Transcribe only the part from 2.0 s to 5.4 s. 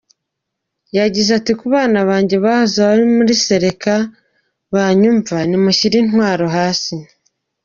banjye bahoze muri Séléka banyumva,